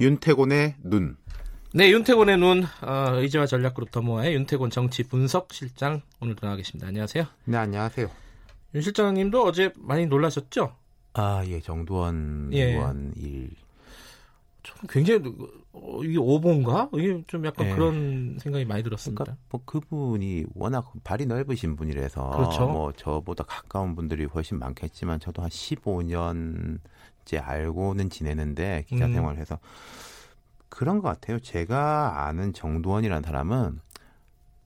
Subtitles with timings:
[0.00, 1.16] 윤태곤의 눈.
[1.74, 6.88] 네, 윤태곤의 눈, 어, 의지와 전략 그룹 더모아의 윤태곤 정치 분석 실장 오늘도 나와 계십니다.
[6.88, 7.26] 안녕하세요.
[7.44, 8.10] 네, 안녕하세요.
[8.74, 10.74] 윤 실장님도 어제 많이 놀라셨죠?
[11.12, 12.72] 아, 예, 정두원 예.
[12.72, 13.50] 의원 일.
[14.62, 15.22] 좀 굉장히
[15.72, 16.88] 어, 이게 오본가?
[16.94, 17.74] 이게 좀 약간 예.
[17.74, 19.24] 그런 생각이 많이 들었습니다.
[19.24, 22.66] 그러니까 뭐 그분이 워낙 발이 넓으신 분이라서 그렇죠.
[22.68, 26.78] 뭐 저보다 가까운 분들이 훨씬 많겠지만 저도 한 15년
[27.30, 29.12] 째 알고는 지내는데 기자 음.
[29.14, 29.58] 생활해서
[30.68, 31.38] 그런 것 같아요.
[31.38, 33.78] 제가 아는 정두원이라는 사람은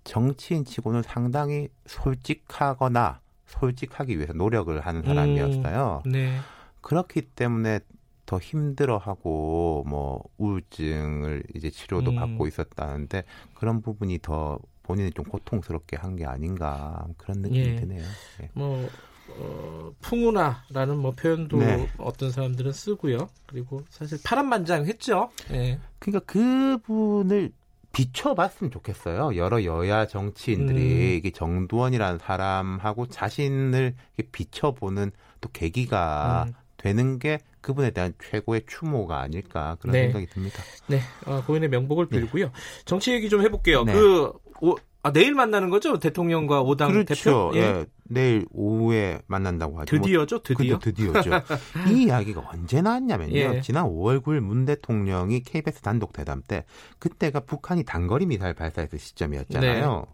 [0.04, 6.02] 정치인 치고는 상당히 솔직하거나 솔직하기 위해서 노력을 하는 사람이었어요.
[6.06, 6.38] 네.
[6.80, 7.80] 그렇기 때문에
[8.26, 12.16] 더 힘들어하고 뭐 우울증을 이제 치료도 음.
[12.16, 17.76] 받고 있었다는데 그런 부분이 더 본인이 좀 고통스럽게 한 게 아닌가 그런 느낌이 예.
[17.76, 18.02] 드네요.
[18.42, 18.50] 예.
[18.54, 18.88] 뭐
[19.28, 21.88] 어, 풍우나라는 뭐 표현도 네.
[21.98, 23.28] 어떤 사람들은 쓰고요.
[23.46, 25.30] 그리고 사실 파란만장했죠.
[25.52, 25.78] 예.
[25.98, 27.52] 그러니까 그분을
[27.92, 29.36] 비춰봤으면 좋겠어요.
[29.36, 31.16] 여러 여야 정치인들이 음.
[31.16, 33.94] 이게 정두원이라는 사람하고 자신을
[34.32, 36.52] 비춰보는 또 계기가 음.
[36.76, 40.02] 되는 게 그분에 대한 최고의 추모가 아닐까 그런 네.
[40.02, 40.62] 생각이 듭니다.
[40.86, 42.50] 네, 어, 고인의 명복을 빌고요.
[42.84, 43.84] 정치 얘기 좀 해볼게요.
[43.84, 43.92] 네.
[43.92, 45.98] 그 오, 아, 내일 만나는 거죠?
[45.98, 47.14] 대통령과 오당 그렇죠.
[47.14, 47.50] 대표.
[47.54, 47.86] 예.
[48.04, 49.96] 내일 오후에 만난다고 하죠.
[49.96, 50.78] 뭐 드디어죠, 드디어.
[50.78, 51.30] 근데 드디어죠.
[51.90, 53.34] 이 이야기가 언제 나왔냐면요.
[53.34, 53.60] 예.
[53.60, 56.64] 지난 5월 9일 문 대통령이 KBS 단독 대담 때
[56.98, 60.04] 그때가 북한이 단거리 미사일 발사했을 시점이었잖아요.
[60.06, 60.12] 네.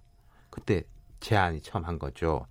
[0.51, 0.85] 그때
[1.21, 2.47] 제안이 처음 한 거죠.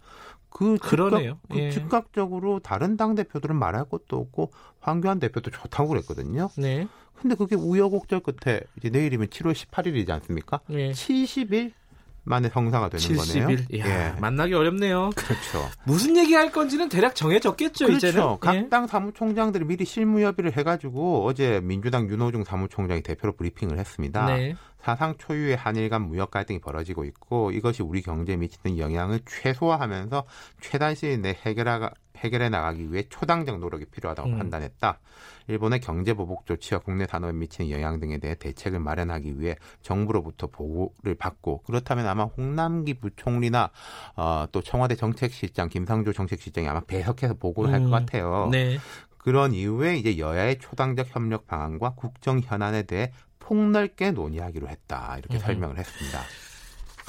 [0.49, 1.37] 그 그러네요.
[1.41, 1.71] 즉각, 그 예.
[1.71, 6.49] 즉각적으로 다른 당 대표들은 말할 것도 없고 황교안 대표도 좋다고 그랬거든요.
[6.57, 10.61] 네, 근데 그게 우여곡절 끝에 이제 내일이면 7월 18일이지 않습니까?
[10.67, 10.91] 네.
[10.91, 11.73] 70일
[12.29, 13.47] 만에 성사가 되는 거네요.
[13.47, 13.73] 70일.
[13.73, 14.19] 이야, 예.
[14.19, 15.09] 만나기 어렵네요.
[15.15, 15.67] 그렇죠.
[15.83, 18.07] 무슨 얘기 할 건지는 대략 정해졌겠죠, 그렇죠.
[18.07, 18.37] 이제는.
[18.39, 18.69] 각 예.
[18.69, 24.27] 당 사무총장들이 미리 실무 협의를 해가지고 어제 민주당 윤호중 사무총장이 대표로 브리핑을 했습니다.
[24.27, 24.55] 네.
[24.79, 30.23] 사상 초유의 한일 간 무역 갈등이 벌어지고 있고 이것이 우리 경제에 미치는 영향을 최소화하면서
[30.61, 34.37] 최단 시일 내 해결하, 해결해 나가기 위해 초당적 노력이 필요하다고 음.
[34.37, 34.99] 판단했다.
[35.47, 41.15] 일본의 경제 보복 조치와 국내 산업에 미치는 영향 등에 대해 대책을 마련하기 위해 정부로부터 보고를
[41.15, 43.71] 받고 그렇다면 아마 홍남기 부총리나
[44.15, 47.91] 어, 또 청와대 정책실장 김상조 정책실장이 아마 배석해서 보고를 할것 음.
[47.91, 48.49] 같아요.
[48.51, 48.77] 네.
[49.17, 55.39] 그런 이후에 이제 여야의 초당적 협력 방안과 국정 현안에 대해 폭넓게 논의하기로 했다 이렇게 음.
[55.39, 56.19] 설명을 했습니다.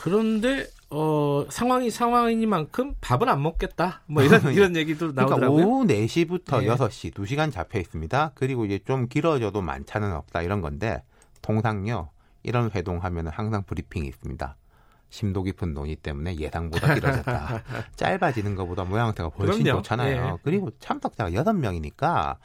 [0.00, 4.00] 그런데 어, 상황이 상황이니만큼 밥은 안 먹겠다.
[4.06, 5.66] 뭐 이런 이런 얘기도 그러니까 나오더라고요.
[5.66, 6.66] 오후 4시부터 네.
[6.69, 8.33] 6시 2시간 잡혀 있습니다.
[8.34, 11.03] 그리고 이제 좀 길어져도 많차는 없다 이런 건데
[11.43, 12.09] 통상요
[12.43, 14.56] 이런 회동하면 항상 브리핑이 있습니다.
[15.10, 17.62] 심도 깊은 논의 때문에 예상보다 길어졌다.
[17.97, 19.83] 짧아지는 것보다 모양새가 훨씬 그럼요.
[19.83, 20.27] 좋잖아요.
[20.33, 20.39] 예.
[20.43, 22.37] 그리고 참석자가 6명이니까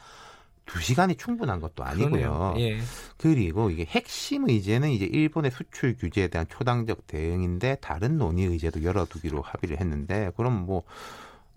[0.65, 2.55] 2시간이 충분한 것도 아니고요.
[2.57, 2.79] 예.
[3.17, 9.41] 그리고 이게 핵심 의제는 이제 일본의 수출 규제에 대한 초당적 대응인데 다른 논의 의제도 열어두기로
[9.41, 10.83] 합의를 했는데 그럼 뭐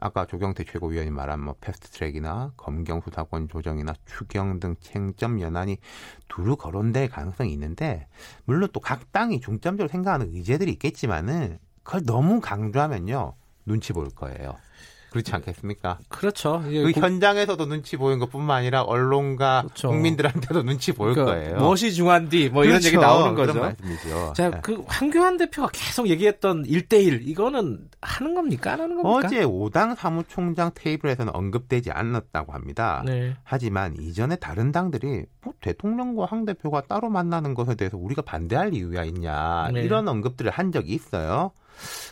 [0.01, 5.79] 아까 조경태 최고위원이 말한 뭐 패스트트랙이나 검경 수사권 조정이나 추경 등 쟁점 연한이
[6.29, 8.07] 두루 거론될 가능성이 있는데
[8.45, 13.35] 물론 또 각 당이 중점적으로 생각하는 의제들이 있겠지만은 그걸 너무 강조하면요
[13.67, 14.55] 눈치 보일 거예요.
[15.11, 15.99] 그렇지 않겠습니까?
[16.09, 16.63] 그렇죠.
[16.69, 19.89] 이게 그 국- 현장에서도 눈치 보이는 것뿐만 아니라 언론과 그렇죠.
[19.89, 21.57] 국민들한테도 눈치 보일 그러니까 거예요.
[21.59, 23.59] 무엇이 중요한디 뭐 이런 얘기 나오는 거죠.
[23.59, 24.33] 말씀이죠.
[24.37, 24.61] 자, 네.
[24.63, 28.73] 그 황교안 대표가 계속 얘기했던 1대1 이거는 하는 겁니까?
[28.73, 29.27] 안 하는 겁니까?
[29.29, 33.03] 어제 오당 사무총장 테이블에서는 언급되지 않았다고 합니다.
[33.07, 33.35] 네.
[33.45, 39.05] 하지만 이전에 다른 당들이 뭐 대통령과 황 대표가 따로 만나는 것에 대해서 우리가 반대할 이유가
[39.05, 39.83] 있냐 네.
[39.83, 41.53] 이런 언급들을 한 적이 있어요.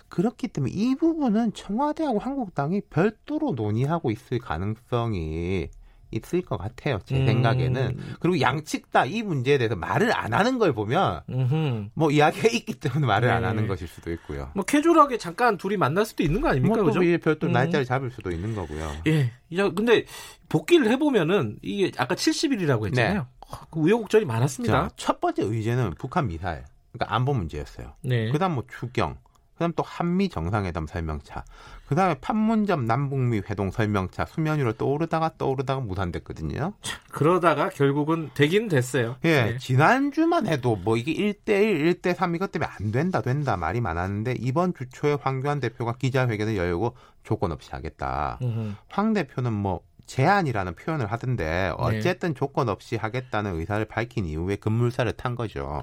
[0.09, 5.69] 그렇기 때문에 이 부분은 청와대하고 한국당이 별도로 논의하고 있을 가능성이
[6.13, 7.01] 있을 것 같아요.
[7.05, 7.27] 제 음.
[7.27, 7.99] 생각에는.
[8.21, 11.89] 그리고 양측 다 이 문제에 대해서 말을 안 하는 걸 보면 음흠.
[11.95, 13.49] 뭐 이야기가 있기 때문에 말을 안 네.
[13.49, 14.51] 하는 것일 수도 있고요.
[14.55, 16.77] 뭐 캐주얼하게 잠깐 둘이 만날 수도 있는 거 아닙니까?
[16.77, 17.19] 뭐또 그죠?
[17.23, 17.53] 별도 음.
[17.53, 18.91] 날짜를 잡을 수도 있는 거고요.
[19.09, 19.33] 예.
[19.57, 20.05] 야, 근데
[20.49, 23.27] 복귀를 해보면은 이게 아까 70일이라고 했잖아요.
[23.71, 24.89] 그 우여곡절이 많았습니다.
[24.89, 27.93] 자, 첫 번째 의제는 북한 미사일, 그러니까 안보 문제였어요.
[28.03, 28.31] 네.
[28.31, 29.19] 그다음 뭐 추경,
[29.57, 31.45] 그다음 또 한미 정상회담 설명차,
[31.87, 36.75] 그다음에 판문점 남북미 회동 설명차 수면 위로 떠오르다가 떠오르다가 무산됐거든요.
[37.11, 39.17] 그러다가 결국은 되긴 됐어요.
[39.25, 39.59] 예, 네.
[39.59, 44.89] 지난주만 해도 뭐 이게 1대1, 1대3 이것 때문에 안 된다, 된다 말이 많았는데 이번 주
[44.91, 48.39] 초에 황교안 대표가 기자회견을 열고 조건 없이 하겠다.
[48.43, 48.75] 음흠.
[48.89, 51.73] 황 대표는 뭐 제안이라는 표현을 하던데 네.
[51.77, 55.83] 어쨌든 조건 없이 하겠다는 의사를 밝힌 이후에 급물살을 탄 거죠.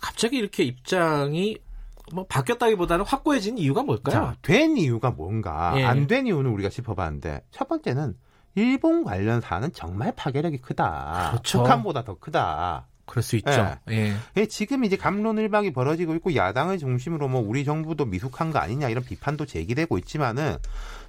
[0.00, 1.58] 갑자기 이렇게 입장이
[2.12, 4.14] 뭐 바뀌었다기보다는 확고해진 이유가 뭘까요?
[4.14, 5.84] 자, 된 이유가 뭔가 예.
[5.84, 8.14] 안된 이유는 우리가 짚어봤는데 첫 번째는
[8.54, 11.30] 일본 관련 사안은 정말 파괴력이 크다.
[11.30, 11.58] 그렇죠.
[11.62, 12.86] 북한보다 더 크다.
[13.06, 13.76] 그럴 수 있죠.
[13.90, 14.14] 예.
[14.36, 14.46] 예.
[14.46, 19.46] 지금 이제 감론을박이 벌어지고 있고 야당을 중심으로 뭐 우리 정부도 미숙한 거 아니냐 이런 비판도
[19.46, 20.56] 제기되고 있지만은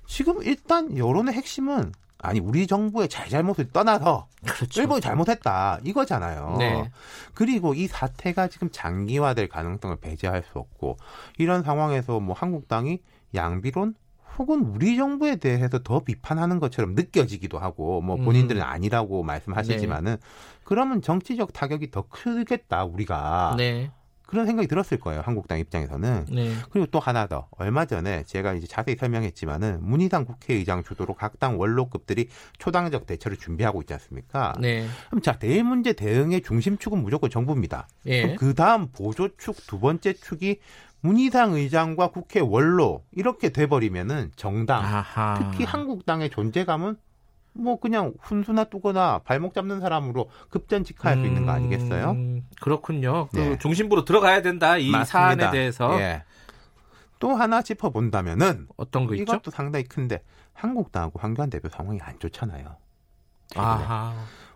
[0.06, 1.94] 지금 일단 여론의 핵심은
[2.26, 4.82] 아니 우리 정부의 잘잘못을 떠나서 그렇죠.
[4.82, 6.56] 일본이 잘못했다 이거잖아요.
[6.60, 6.92] 네.
[7.34, 10.98] 그리고 이 사태가 지금 장기화될 가능성을 배제할 수 없고
[11.38, 13.00] 이런 상황에서 뭐 한국당이
[13.34, 13.96] 양비론
[14.38, 18.26] 혹은 우리 정부에 대해서 더 비판하는 것처럼 느껴지기도 하고 뭐 음.
[18.26, 20.28] 본인들은 아니라고 말씀하시지만은 네.
[20.64, 23.92] 그러면 정치적 타격이 더 크겠다 우리가 네.
[24.26, 26.52] 그런 생각이 들었을 거예요 한국당 입장에서는 네.
[26.72, 31.60] 그리고 또 하나 더 얼마 전에 제가 이제 자세히 설명했지만은 문희상 국회의장 주도로 각 당
[31.60, 34.54] 원로급들이 초당적 대처를 준비하고 있지 않습니까?
[34.60, 34.88] 네.
[35.10, 37.88] 그럼 자 대문제 대응의 중심축은 무조건 정부입니다.
[38.08, 38.36] 예.
[38.36, 40.60] 그 다음 보조축 두 번째 축이
[41.02, 45.52] 문희상 의장과 국회 원로 이렇게 돼버리면은 정당 아하.
[45.52, 46.98] 특히 한국당의 존재감은
[47.58, 52.12] 뭐 그냥 훈수 놔두거나 발목 잡는 사람으로 급전직하할 음, 수 있는 거 아니겠어요?
[52.12, 53.28] 음, 그렇군요.
[53.32, 53.58] 그 네.
[53.58, 55.06] 중심부로 들어가야 된다 이 맞습니다.
[55.06, 56.00] 사안에 대해서.
[56.02, 56.24] 예.
[57.20, 59.24] 또 하나 짚어본다면은 어떤 거 있죠?
[59.24, 60.22] 이것도 상당히 큰데
[60.54, 62.76] 한국당하고 황교안 대표 상황이 안 좋잖아요.
[63.56, 64.14] 아하.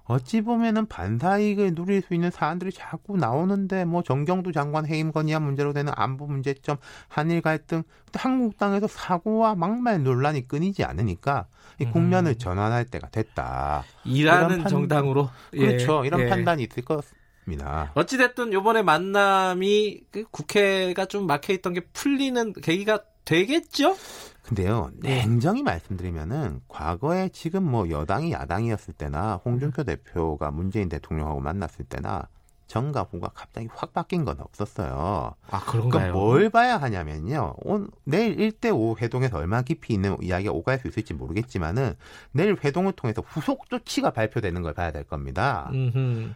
[0.10, 5.72] 어찌 보면은 반사이익을 누릴 수 있는 사안들이 자꾸 나오는데 뭐 정경두 장관 해임 건의안 문제로
[5.72, 6.78] 되는 안보 문제점,
[7.08, 11.46] 한일 갈등, 한국당에서 사고와 막말 논란이 끊이지 않으니까
[11.80, 12.38] 이 국면을 음.
[12.40, 13.84] 전환할 때가 됐다.
[14.04, 14.68] 일하는 판...
[14.68, 15.60] 정당으로 예.
[15.60, 16.04] 그렇죠.
[16.04, 16.30] 이런 예.
[16.30, 17.06] 판단이 있을 것
[17.46, 17.92] 같습니다.
[17.94, 23.96] 어찌됐든 이번에 만남이 그 국회가 좀 막혀 있던 게 풀리는 계기가 되겠죠?
[24.44, 25.26] 근데요, 네.
[25.26, 32.28] 냉정히 말씀드리면은 과거에 지금 뭐 여당이 야당이었을 때나 홍준표 대표가 문재인 대통령하고 만났을 때나
[32.70, 35.34] 정과 후가 갑자기 확 바뀐 건 없었어요.
[35.50, 36.14] 아, 그런가요?
[36.14, 37.56] 뭘 봐야 하냐면요.
[37.58, 41.96] 온, 내일 1대5 회동에서 얼마나 깊이 있는 이야기가 오갈 수 있을지 모르겠지만은
[42.32, 45.68] 내일 회동을 통해서 후속 조치가 발표되는 걸 봐야 될 겁니다.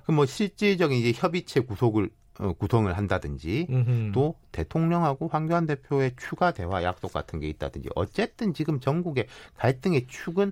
[0.04, 2.10] 그럼 뭐 실질적인 이제 협의체 구속을 어,
[2.58, 4.12] 구성을 한다든지 음흠.
[4.14, 9.28] 또 대통령하고 황교안 대표의 추가 대화 약속 같은 게 있다든지 어쨌든 지금 전국의
[9.58, 10.52] 갈등의 축은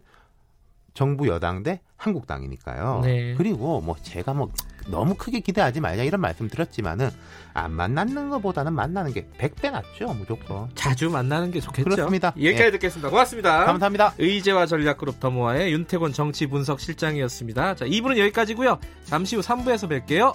[0.93, 3.01] 정부 여당 대 한국당이니까요.
[3.03, 3.35] 네.
[3.35, 4.51] 그리고 뭐 제가 뭐
[4.87, 7.09] 너무 크게 기대하지 말자 이런 말씀 드렸지만은
[7.53, 10.69] 안 만나는 것보다는 만나는 게 100배 낫죠, 무조건.
[10.75, 11.89] 자주 만나는 게 좋겠죠.
[11.89, 12.33] 그렇습니다.
[12.35, 12.71] 여기까지 예.
[12.71, 13.09] 듣겠습니다.
[13.09, 13.65] 고맙습니다.
[13.65, 14.15] 감사합니다.
[14.17, 17.75] 의제와 전략그룹 더모아의 윤태곤 정치분석 실장이었습니다.
[17.75, 18.79] 자, 2부는 여기까지고요.
[19.05, 20.33] 잠시 후 3부에서 뵐게요.